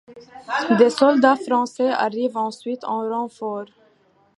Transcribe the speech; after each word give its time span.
Des 0.79 0.89
soldats 0.89 1.35
français 1.35 1.89
arrivent 1.89 2.35
ensuite 2.35 2.83
en 2.85 3.07
renfort. 3.07 3.65